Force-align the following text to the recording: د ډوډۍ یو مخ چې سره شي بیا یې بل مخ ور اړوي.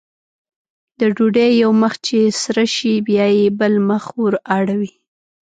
د 0.99 1.01
ډوډۍ 1.15 1.51
یو 1.63 1.71
مخ 1.81 1.93
چې 2.07 2.17
سره 2.43 2.63
شي 2.75 2.93
بیا 3.07 3.25
یې 3.37 3.47
بل 3.59 3.73
مخ 3.89 4.03
ور 4.21 4.35
اړوي. 4.57 4.91